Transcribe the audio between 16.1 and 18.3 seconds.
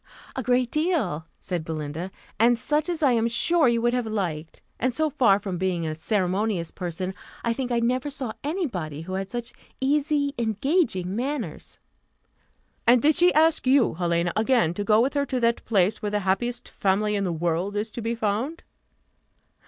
happiest family in the world is to be